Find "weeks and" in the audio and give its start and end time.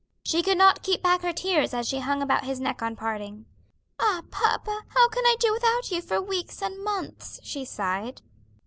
6.19-6.83